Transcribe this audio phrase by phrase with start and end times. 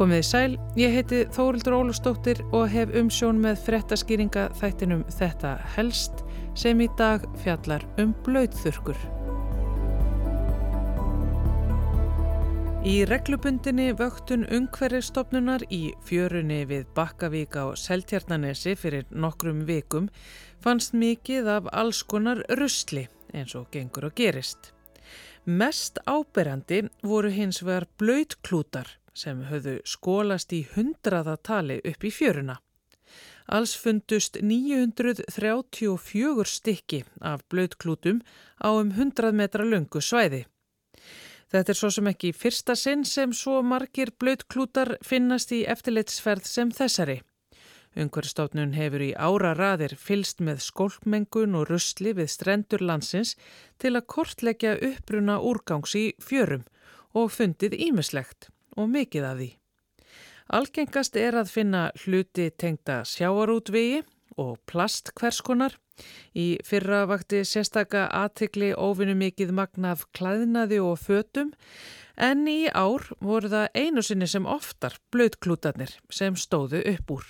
[0.00, 6.22] Komið í sæl, ég heiti Þórildur Ólustóttir og hef umsjón með frettaskýringa þættinum Þetta helst
[6.56, 8.96] sem í dag fjallar um blöytþurkur.
[12.88, 20.08] Í reglubundinni vöktun ungverðistofnunar í fjörunni við Bakkavík á Seltjarnanesi fyrir nokkrum vikum
[20.64, 23.04] fannst mikið af alls konar rusli
[23.36, 24.72] eins og gengur og gerist.
[25.44, 32.56] Mest áberandi voru hins vegar blöytklútar sem höfðu skólast í hundraðatali upp í fjöruna.
[33.50, 38.20] Alls fundust 934 stykki af blöytklútum
[38.62, 40.46] á um 100 metra lungu svæði.
[41.50, 46.70] Þetta er svo sem ekki fyrsta sinn sem svo margir blöytklútar finnast í eftirleitsferð sem
[46.70, 47.18] þessari.
[47.98, 53.34] Ungverðstofnun hefur í ára raðir fylst með skólpmengun og rusli við strendur landsins
[53.82, 56.62] til að kortleggja uppbruna úrgangs í fjörum
[57.18, 59.50] og fundið ímislegt og mikið af því.
[60.50, 64.00] Algengast er að finna hluti tengda sjáarútvegi
[64.40, 65.76] og plast hverskonar.
[66.34, 71.52] Í fyrra vakti sérstaka aðtikli óvinnu mikið magnaf klæðnaði og fötum
[72.16, 77.26] en í ár voru það einu sinni sem oftar blöðklútarnir sem stóðu upp úr.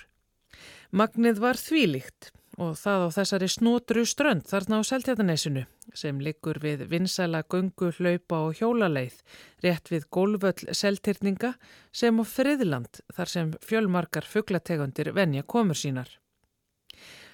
[0.91, 5.63] Magnið var þvílíkt og það á þessari snótru strönd þarna á Seltjarnanesinu
[5.95, 9.21] sem liggur við vinsæla gungu, hlaupa og hjólaleið
[9.63, 11.53] rétt við gólvöll seltyrninga
[11.91, 16.09] sem á friðland þar sem fjölmarkar fugglategundir venja komur sínar.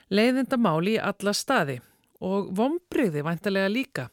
[0.09, 1.81] Leiðinda máli í alla staði
[2.23, 4.07] og vombriði væntalega líka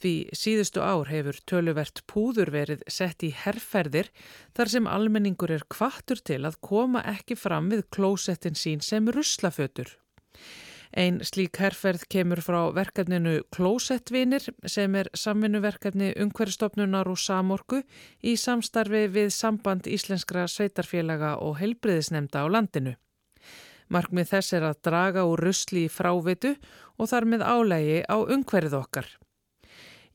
[0.00, 4.10] því síðustu ár hefur töluvert púður verið sett í herrferðir
[4.56, 9.96] þar sem almenningur er kvartur til að koma ekki fram við klósettin sín sem ruslafötur.
[10.96, 17.82] Einn slík herrferð kemur frá verkefninu Klósettvinir sem er samvinnuverkefni Ungverðstofnunar og Samorku
[18.24, 22.96] í samstarfi við samband íslenskra sveitarfélaga og heilbriðisnemda á landinu.
[23.92, 26.54] Markmið þess er að draga úr rusli í frávitu
[26.96, 29.08] og þar með álægi á ungverðið okkar.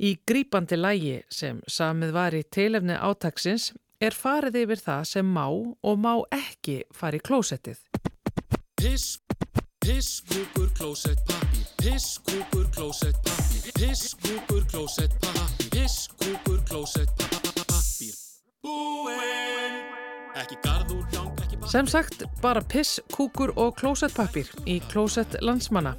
[0.01, 5.45] Í grípandi lægi sem samið var í teilefni átaksins er farið yfir það sem má
[5.47, 7.77] og má ekki fari klósettið.
[8.75, 9.21] Piss
[9.83, 17.11] Piss, kúkur, klósett, pappir Piss, kúkur, klósett, pappir Piss, kúkur, klósett, pappir Piss, kúkur, klósett,
[17.17, 18.13] pappir
[18.63, 19.75] Búinn.
[20.39, 25.35] Ekki gardur, hjóng, ekki pappir Sem sagt, bara piss, kúkur og klósett, pappir í klósett
[25.43, 25.97] landsmanna.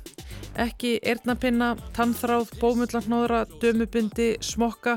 [0.57, 4.97] Ekki erðnapinna, tannþráð, bómullarnóðra, dömubindi, smokka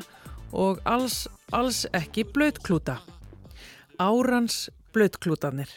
[0.56, 3.02] og alls, alls ekki blöðklúta
[4.00, 5.72] Árans blöðklútanir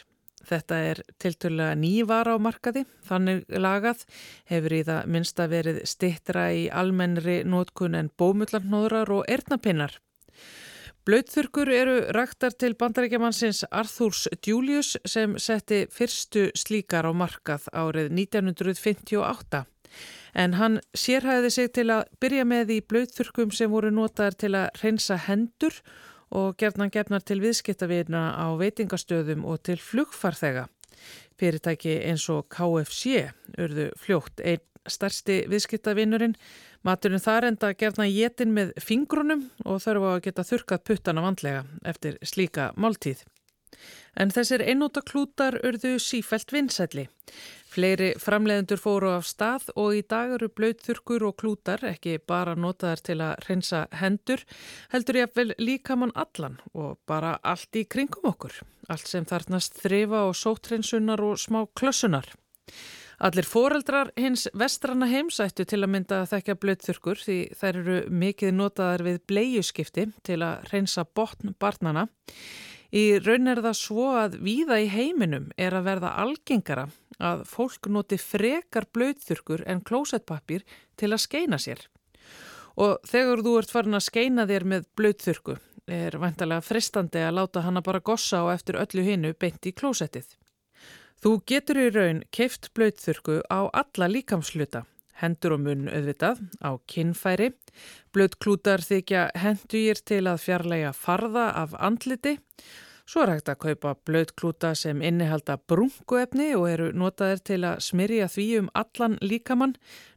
[0.51, 4.03] Þetta er tilturlega nývara á markaði, þannig lagað
[4.51, 9.95] hefur í það minnsta verið stittra í almennri nótkun en bómullarnóðrar og erðnapinnar.
[11.07, 19.63] Blauðþurkur eru raktar til bandarækjamannsins Arthurs Julius sem setti fyrstu slíkar á markað árið 1958.
[20.35, 24.69] En hann sérhæði sig til að byrja með í blauðþurkum sem voru notaðar til að
[24.83, 30.67] reynsa hendur og og gerðnan gefnar til viðskiptavina á veitingastöðum og til flugfarþega.
[31.39, 36.35] Fyrirtæki eins og KFC urðu fljótt einn starsti viðskiptavinurinn.
[36.85, 42.17] Maturinn þar enda gerðna jétin með fingrunum og þarf að geta þurkat puttana vandlega eftir
[42.25, 43.21] slíka máltíð.
[44.19, 47.07] En þessir einnóta klútar urðu sífælt vinsætli.
[47.71, 53.03] Fleiri framleiðendur fóru af stað og í dag eru blöytþurkur og klútar ekki bara notaðar
[53.07, 54.43] til að reynsa hendur,
[54.91, 58.57] heldur ég að vel líka mann allan og bara allt í kringum okkur.
[58.91, 62.27] Allt sem þarnast þrifa og sótreynsunar og smá klössunar.
[63.21, 68.55] Allir foreldrar hins vestrana heimsættu til að mynda að þekka blöytþurkur því þær eru mikið
[68.57, 72.07] notaðar við bleiuskipti til að reynsa botn barnana.
[72.91, 76.89] Í raun er það svo að víða í heiminum er að verða algengara
[77.23, 80.65] að fólk noti frekar blöytþurkur en klósettpappir
[80.99, 81.85] til að skeina sér.
[82.75, 85.57] Og þegar þú ert farin að skeina þér með blöytþurku
[85.91, 90.27] er vantarlega fristandi að láta hana bara gossa og eftir öllu hinnu beint í klósettið.
[91.21, 94.83] Þú getur í raun keift blöytþurku á alla líkamsluta
[95.21, 97.51] hendur og munn auðvitað á kinnfæri.
[98.13, 102.37] Blöðklútar þykja hendugir til að fjarlæga farða af andliti.
[103.11, 108.29] Svo er hægt að kaupa blöðklúta sem innihalda brunguefni og eru notaðir til að smyrja
[108.31, 109.73] því um allan líkamann.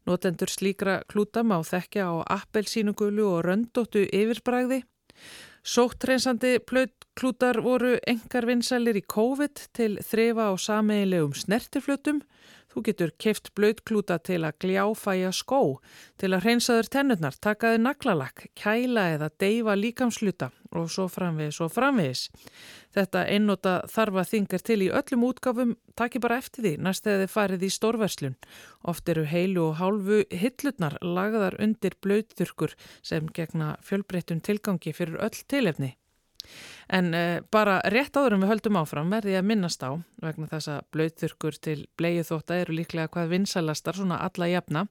[0.06, 4.84] Notendur slíkra klúta má þekkja á appelsínugulu og röndóttu yfirbræði.
[5.64, 12.20] Sóttreinsandi blöðklútar voru engar vinsælir í COVID til þrefa á sameigilegum snertiflötum
[12.74, 15.78] Þú getur keift blöðklúta til að gljáfæja skó,
[16.18, 22.24] til að hreinsaður tennurnar, takaði naglalakk, kæla eða deyfa líkamsluta og svo framvegis og framvegis.
[22.98, 27.34] Þetta einnota þarfa þingar til í öllum útgáfum, taki bara eftir því næst þegar þið
[27.38, 28.38] farið í stórverslun.
[28.90, 32.74] Oft eru heilu og hálfu hillutnar lagðar undir blöðþurkur
[33.06, 35.94] sem gegna fjölbreyttum tilgangi fyrir öll tilefni.
[36.92, 40.72] En uh, bara rétt áður en við höldum áfram verði að minnast á, vegna þess
[40.74, 44.84] að blöyþurkur til bleiuþóta eru líklega hvað vinsalastar, svona alla jafna,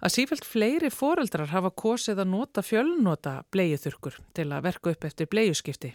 [0.00, 5.28] að sífælt fleiri foreldrar hafa kosið að nota fjölnota bleiuþurkur til að verka upp eftir
[5.32, 5.92] bleiuskipti.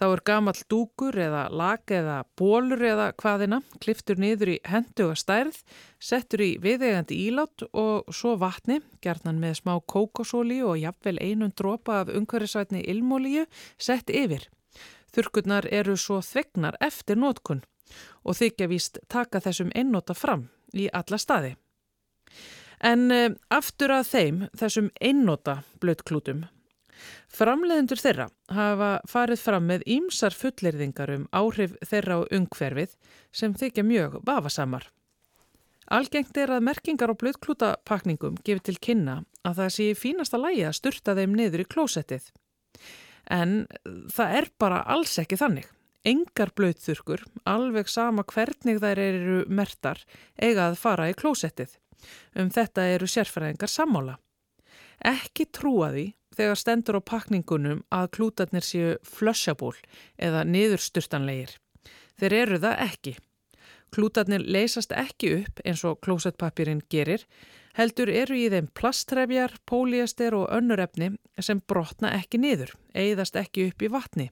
[0.00, 5.58] Þá er gamal dúkur eða lag eða bólur eða hvaðina, kliftur niður í henduga stærð,
[6.00, 12.00] settur í viðegandi ílátt og svo vatni, gerðnan með smá kókosóli og jafnvel einun dropa
[12.02, 13.44] af umhverfisvætni ilmólíu,
[13.78, 14.48] sett yfir.
[15.12, 17.60] Þurkurnar eru svo þvegnar eftir nótkun
[18.24, 21.54] og þykja víst taka þessum einnota fram í alla staði.
[22.82, 23.20] En e,
[23.52, 26.46] aftur að þeim, þessum einnota blötklútum,
[27.32, 32.96] Framleðendur þeirra hafa farið fram með ímsar fullirðingar um áhrif þeirra á ungferfið
[33.32, 34.88] sem þykja mjög vafasamar.
[35.92, 40.78] Algengt er að merkingar á blöðklútapakningum gefið til kynna að það sé fínasta lægi að
[40.78, 42.30] styrta þeim niður í klósettið.
[43.32, 43.66] En
[44.12, 45.66] það er bara alls ekki þannig.
[46.02, 50.00] Engar blöðþurkur, alveg sama hvernig þær eru mertar,
[50.34, 51.76] eiga að fara í klósettið.
[52.34, 54.16] Um þetta eru sérfræðingar sammála.
[55.02, 59.74] Ekki trúa því þegar stendur á pakningunum að klútarnir séu flushaból
[60.18, 61.56] eða niðursturtanlegir.
[62.18, 63.14] Þeir eru það ekki.
[63.92, 67.26] Klútarnir leysast ekki upp eins og klósettpapirinn gerir,
[67.76, 73.84] heldur eru í þeim plastrefjar, póliester og önnurefni sem brotna ekki niður, eigðast ekki upp
[73.84, 74.30] í vatni,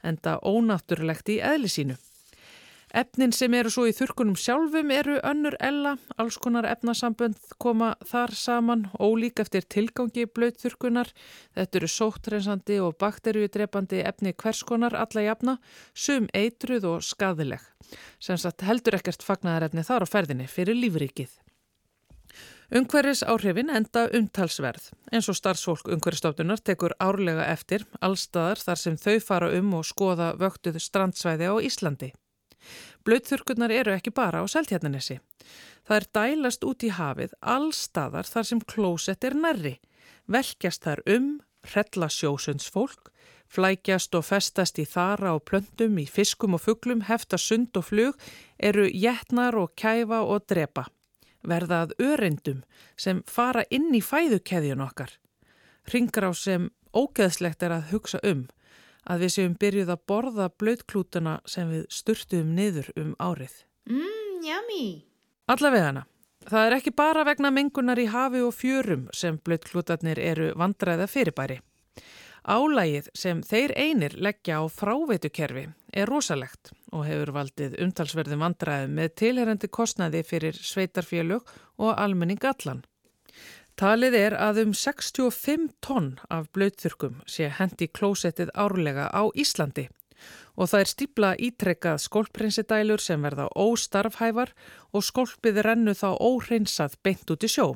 [0.00, 1.98] enda ónáttúrulegt í eðlisínu.
[2.92, 8.34] Efnin sem eru svo í þurkunum sjálfum eru önnur ella, alls konar efnasambönd koma þar
[8.36, 11.08] saman, ólík eftir tilgangi blöytþurkunar.
[11.56, 15.56] Þetta eru sóttreinsandi og bakteríudrepandi efni hverskonar alla jafna,
[15.94, 17.64] sum eitruð og skadileg.
[18.20, 21.32] Sem sagt heldur ekkert fagnaðarefni þar á ferðinni fyrir lífrikið.
[22.76, 29.16] Ungverðis áhrifin enda umtalsverð, eins og starfsfólk ungverðistofnunar tekur árlega eftir allstaðar þar sem þau
[29.20, 32.12] fara um og skoða vöktuð strandsvæði á Íslandi.
[33.06, 35.18] Blöðþurkurnar eru ekki bara á seltjarnanessi.
[35.86, 39.74] Það er dælast út í hafið allstaðar þar sem klósett er nærri.
[40.30, 41.32] Velkjast þar um,
[41.66, 43.10] hrella sjósunds fólk,
[43.52, 48.18] flækjast og festast í þara og plöndum, í fiskum og fugglum, hefta sund og flug,
[48.58, 50.86] eru jætnar og kæfa og drepa.
[51.42, 52.62] Verðað öryndum
[52.96, 55.18] sem fara inn í fæðukeðjun okkar.
[55.90, 58.46] Ringar á sem ógeðslegt er að hugsa um
[59.08, 63.54] að við séum byrjuð að borða blöðklútuna sem við sturtuðum niður um árið.
[63.90, 64.86] Mmm, yummy!
[65.52, 66.06] Allavegana,
[66.46, 71.60] það er ekki bara vegna mengunar í hafi og fjörum sem blöðklútarnir eru vandræða fyrirbæri.
[72.42, 79.12] Álægið sem þeir einir leggja á fráveitukerfi er rosalegt og hefur valdið umtalsverðum vandræðum með
[79.20, 81.46] tilherandi kostnaði fyrir sveitarfélög
[81.78, 82.82] og almenning allan.
[83.80, 89.88] Talið er að um 65 tonn af blöytþurkum sé hendi klósettið árlega á Íslandi
[90.54, 94.52] og það er stípla ítrekkað skólprinsidælur sem verða óstarfhæfar
[94.92, 97.66] og skólpið rennu þá óhreinsað beint út í sjó.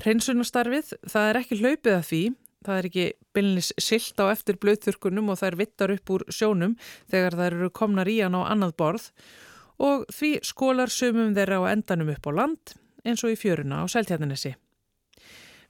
[0.00, 2.22] Hreinsunastarfið, það er ekki hlaupið að því,
[2.64, 6.76] það er ekki bylnis silt á eftir blöytþurkunum og það er vittar upp úr sjónum
[7.12, 9.10] þegar það eru komnar í hann á annað borð
[9.82, 13.84] og því skólar sumum þeirra á endanum upp á land eins og í fjöruna á
[13.90, 14.56] Sæltjarnanessi.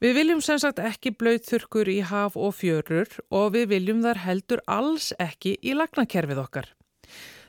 [0.02, 4.62] Við viljum sem sagt ekki blöytþurkur í haf og fjörur og við viljum þar heldur
[4.66, 6.64] alls ekki í lagnakerfið okkar.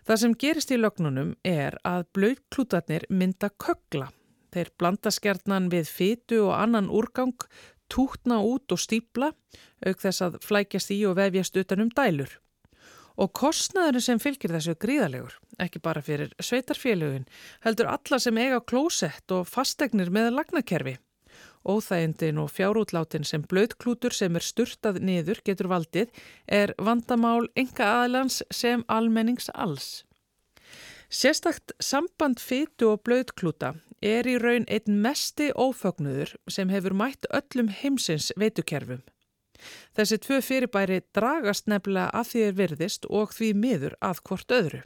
[0.05, 4.11] Það sem gerist í lögnunum er að blöytklútarnir mynda köggla.
[4.53, 7.33] Þeir blanda skjarnan við fytu og annan úrgang,
[7.89, 9.31] tútna út og stípla,
[9.81, 12.35] auk þess að flækjast í og vefjast utanum dælur.
[13.17, 17.25] Og kostnaðurinn sem fylgir þessu gríðalegur, ekki bara fyrir sveitarfélögin,
[17.65, 20.99] heldur alla sem eiga klósett og fastegnir með lagnakerfi.
[21.63, 26.09] Óþægindin og fjárútlátin sem blöðklútur sem er sturtað niður getur valdið
[26.47, 30.03] er vandamál enga aðlans sem almennings alls.
[31.13, 37.69] Sérstakt samband fytu og blöðklúta er í raun einn mesti ófögnuður sem hefur mætt öllum
[37.71, 39.03] heimsins veitukerfum.
[39.95, 44.81] Þessi tvö fyrirbæri dragast nefnilega að því er virðist og því miður að hvort öðru.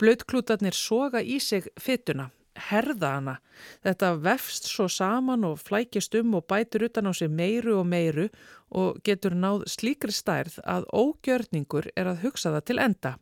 [0.00, 2.28] Blöðklútarnir soga í sig fytuna
[2.68, 3.36] herða hana.
[3.84, 8.28] Þetta vefst svo saman og flækist um og bætur utan á sig meiru og meiru
[8.70, 13.14] og getur náð slíkri stærð að ógjörningur er að hugsa það til enda.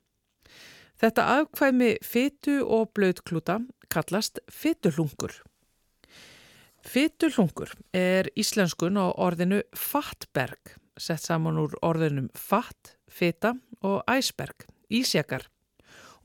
[0.98, 5.32] Þetta afkvæmi fytu og blöðklúta kallast fytuhlungur.
[6.88, 13.54] Fytuhlungur er íslenskun á orðinu fattberg, sett saman úr orðinum fatt, fyta
[13.84, 15.46] og æsberg, ísjakar.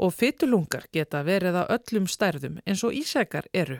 [0.03, 3.79] Og fytuhlungar geta verið að öllum stærðum eins og ísjakar eru.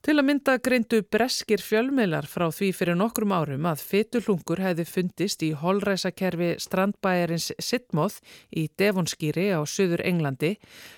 [0.00, 5.44] Til að mynda greindu breskir fjölmeilar frá því fyrir nokkrum árum að fytuhlungur hefði fundist
[5.44, 10.54] í holræsakerfi strandbæjarins Sittmoth í Devonskýri á Suður Englandi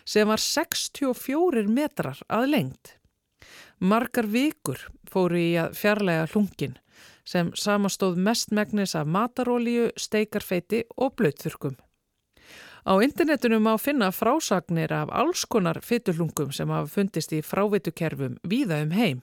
[0.07, 2.95] sem var 64 metrar að lengt.
[3.83, 6.79] Margar vikur fóru í að fjarlæga hlungin
[7.27, 11.75] sem samastóð mestmægnis af matarólíu, steikarfeiti og blöðþurkum.
[12.83, 18.83] Á internetunum má finna frásagnir af alls konar fytuhlungum sem hafa fundist í frávitukerfum víða
[18.83, 19.21] um heim.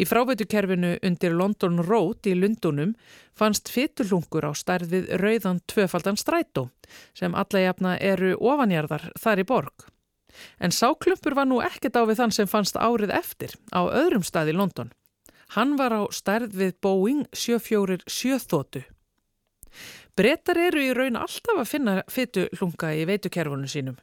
[0.00, 2.94] Í frávitukerfinu undir London Road í Lundunum
[3.36, 6.70] fannst fytuhlungur á stærð við rauðan tvöfaldan strætó
[7.14, 9.86] sem alla jafna eru ofanjarðar þar í borg.
[10.58, 14.54] En sáklumpur var nú ekkert á við þann sem fannst árið eftir á öðrum stað
[14.54, 14.92] í London.
[15.54, 18.84] Hann var á stærð við Boeing 747 þótu.
[20.20, 23.94] Brettar eru í raun alltaf að finna fytu hlunga í veitukerfunum sínum.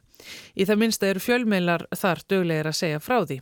[0.58, 3.36] Í það minnsta eru fjölmeilar þar döglegir að segja frá því.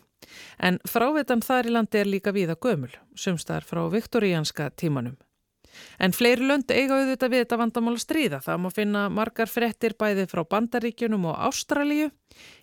[0.60, 5.16] En frávetan þar í landi er líka víða gömul, sumstar frá viktoríanska tímanum.
[5.96, 8.42] En fleiri lönd eiga auðvitað við þetta vandamála stríða.
[8.44, 12.10] Það má finna margar frettir bæði frá Bandaríkjunum og Ástralíu.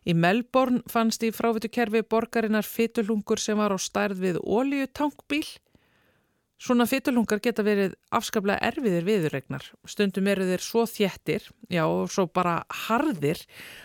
[0.05, 5.45] Í Melbourne fannst í frávetukerfi borgarinnar fytulungur sem var á stærð við ólíutankbíl
[6.63, 9.65] Svona fytulungar geta verið afskaplega erfiðir viðurregnar.
[9.89, 13.41] Stundum eru þeir svo þjettir, já, svo bara harðir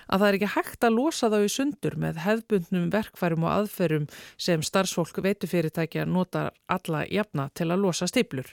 [0.06, 4.06] að það er ekki hægt að losa þá í sundur með hefðbundnum verkfærum og aðferum
[4.38, 8.47] sem starfsfólk veitufyrirtækja notar alla jafna til að losa stiplur.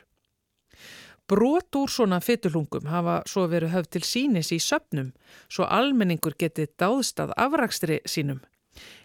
[1.30, 5.14] Brot úr svona fytulungum hafa svo verið höfð til sínis í söpnum
[5.46, 8.42] svo almenningur geti dáðst að afrakstri sínum.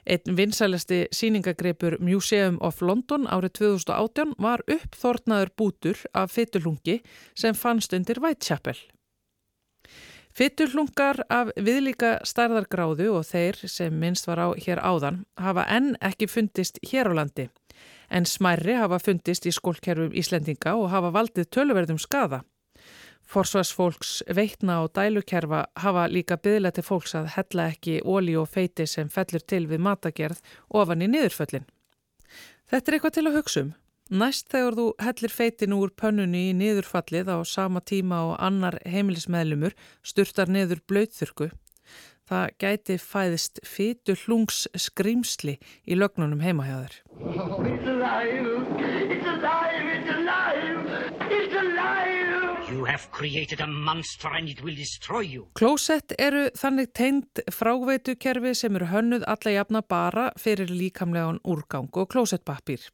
[0.06, 7.00] Einn vinsælasti síningagreipur Museum of London árið 2018 var uppþornaður bútur af fytulungi
[7.34, 8.78] sem fannst undir Whitechapel.
[10.30, 16.30] Fytulungar af viðlíka starðargráðu og þeir sem minnst var á hér áðan hafa enn ekki
[16.30, 17.48] fundist hér á landi
[18.10, 22.42] en smærri hafa fundist í skólkerfum Íslendinga og hafa valdið töluverðum skada.
[23.30, 28.88] Forsvarsfólks veitna og dælukerfa hafa líka byggðlega til fólks að hella ekki óli og feiti
[28.90, 30.40] sem fellur til við matagerð
[30.80, 31.68] ofan í niðurföllin.
[32.70, 33.70] Þetta er eitthvað til að hugsa um.
[34.10, 39.78] Næst þegar þú hellir feitinu úr pönnunni í niðurfallið á sama tíma og annar heimilismeðlumur
[40.02, 41.52] sturtar niður blöytþurku.
[42.26, 46.98] Það gæti fæðist fytu hlungs skrimsli í lögnunum heimahjáður.
[47.70, 48.58] It's alive!
[49.14, 49.90] It's alive!
[49.94, 51.30] It's alive!
[51.30, 52.09] It's alive!
[55.60, 62.08] Klósett eru þannig tegnd fráveitu-kerfi sem eru hönnuð alla jafna bara fyrir líkamlegan úrgang og
[62.14, 62.88] klósettpappir.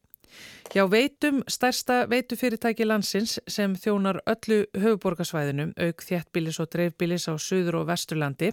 [0.75, 7.83] Hjá veitum stærsta veitufyrirtæki landsins sem þjónar öllu höfuborgarsvæðinu, auk þjættbílis og dreifbílis á Suður
[7.83, 8.51] og Vesturlandi,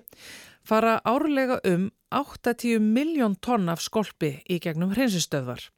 [0.63, 5.71] fara árlega um 80 miljón tonn af skolpi í gegnum hreinsistöðvar.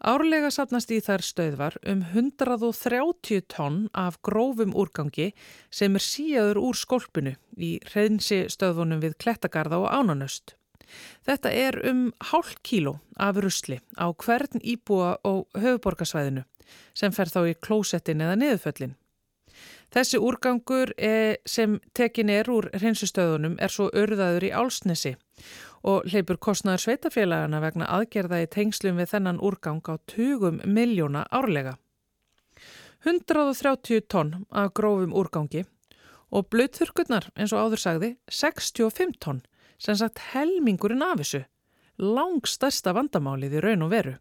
[0.00, 5.26] Árlega sapnast í þær stöðvar um 130 tonn af grófum úrgangi
[5.68, 10.54] sem er síaður úr skolpinu í reynsi stöðvunum við Klettagarða og Ánanöst.
[11.28, 16.46] Þetta er um hálf kíló af rusli á hvern íbúa og höfuborgarsvæðinu
[16.96, 18.96] sem fer þá í klósettin eða niðurföllin.
[19.92, 20.94] Þessi úrgangur
[21.44, 25.16] sem tekin er úr reynsustöðunum er svo örðaður í álsnesi
[25.82, 31.76] og hleypur kostnaður sveitafélagana vegna aðgerða í tengslum við þennan úrgang á 20 miljóna árlega.
[33.04, 35.64] 130 tonn af grófum úrgangi
[36.30, 39.40] og blöðþurkurnar eins og áður sagði 65 tonn
[39.80, 41.40] sem sagt helmingurinn af þessu,
[41.96, 44.18] langstærsta vandamálið í raun og veru.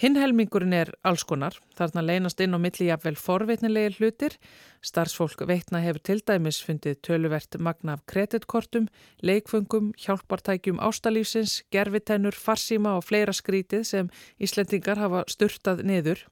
[0.00, 4.38] Hinnhelmingurinn er alls konar, þarna leynast inn á milli jafnvel forvitnilegi hlutir.
[4.80, 8.86] Starfsfólk veitna hefur til dæmis fundið töluvert magna af kreditkortum,
[9.20, 16.24] leikfungum, hjálpartækjum ástalífsins, gerfitennur, farsíma og fleira skrítið sem Íslendingar hafa styrtað niður.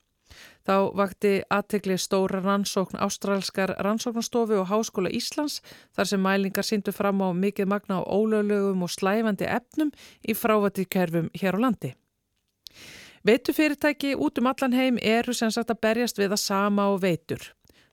[0.65, 5.61] Þá vakti aðtegli stóra rannsókn Ástrálskar rannsóknastofu og Háskóla Íslands
[5.93, 9.93] þar sem mælingar síndu fram á mikið magna á ólöglegum og slæfandi efnum
[10.25, 11.97] í frávatíkerfum hér á landi.
[13.27, 17.43] Veitufyrirtæki út um allan heim eru sem sagt að berjast við að sama og veitur.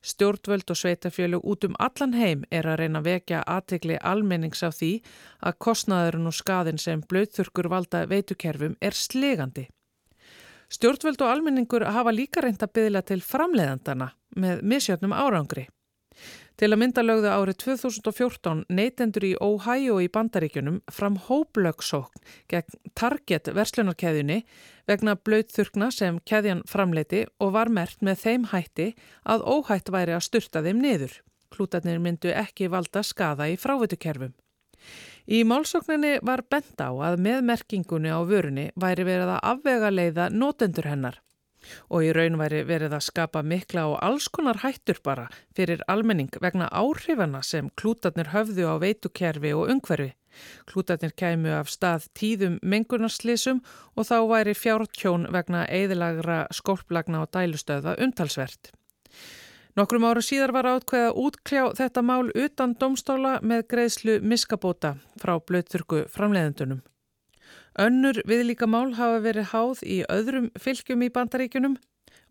[0.05, 4.69] Stjórnvöld og sveitafjölu út um allan heim er að reyna að vekja aðtegli almennings á
[4.69, 4.91] því
[5.41, 9.65] að kostnaðurinn og skadin sem blöðþurkur valda veitukerfum er slegandi.
[10.69, 15.65] Stjórnvöld og almenningur hafa líka reynd að byðla til framleiðandana með misjötnum árangri.
[16.55, 22.21] Til að mynda lögðu árið 2014 neytendur í Ohio í bandaríkjunum fram hóplöksókn
[22.51, 24.37] gegn Target verslunarkeðjunni
[24.87, 28.87] vegna blöytþurkna sem keðjan framleiti og var mert með þeim hætti
[29.27, 31.19] að óhætt væri að styrta þeim niður.
[31.51, 34.31] Klútarnir myndu ekki valda skada í frávitukerfum.
[35.27, 40.31] Í málsókninni var bent á að með merkingunni á vörunni væri verið að afvega leiða
[40.31, 41.19] nótendur hennar
[41.89, 46.33] og í raun væri verið að skapa mikla og alls konar hættur bara fyrir almenning
[46.41, 50.13] vegna áhrifana sem klútarnir höfðu á veitukerfi og ungverfi.
[50.67, 53.61] Klútarnir kæmu af stað tíðum mengunarslísum
[53.95, 58.73] og þá væri fjártjón vegna eðilagra skólplagna og dælustöða umtalsvert.
[59.75, 66.05] Nokkrum ára síðar var átkveða útkljá þetta mál utan domstóla með greiðslu miskabóta frá blöðþurku
[66.13, 66.79] framleiðendunum.
[67.75, 71.75] Önnur viðlíka mál hafa verið háð í öðrum fylgjum í bandaríkunum.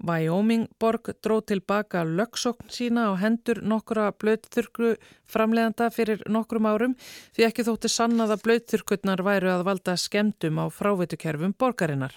[0.05, 4.95] Wyoming borg dró tilbaka lögsokn sína á hendur nokkura blöðþurkru
[5.31, 6.97] framleiðanda fyrir nokkrum árum
[7.37, 12.17] því ekki þótti sannað að blöðþurkurnar væru að valda skemdum á fráveitukerfum borgarinnar.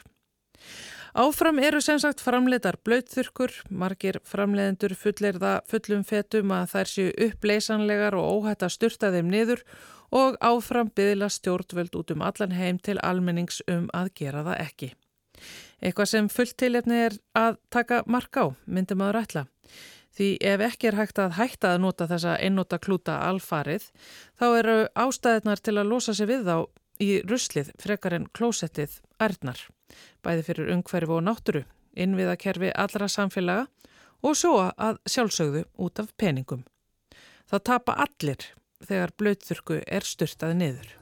[1.18, 7.14] Áfram eru sem sagt framleitar blöðþurkur, margir framleiðendur fullir það fullum fetum að þær séu
[7.28, 9.64] uppleysanlegar og óhætt að styrta þeim niður
[10.12, 14.90] og áfram byðla stjórnvöld út um allan heim til almennings um að gera það ekki.
[15.82, 19.46] Eitthvað sem fullt tilefni er að taka mark á, myndum aður ætla.
[20.18, 23.92] Því ef ekki er hægt að hætta að nota þessa einnota klúta alfarið,
[24.40, 26.56] þá eru ástæðinar til að losa sig við þá
[27.04, 29.60] í ruslið frekar en klósettið ærnar,
[30.26, 33.68] bæði fyrir ungferfi og nátturu, innviðakerfi allra samfélaga
[34.26, 36.66] og svo að sjálfsögðu út af peningum.
[37.46, 38.50] Það tapa allir
[38.86, 40.94] þegar blöðturku er styrtaði niður.